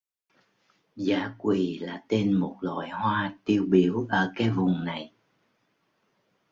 [0.95, 5.11] Dã quỳ là tên một loại hoa tiêu biểu ở cái vùng này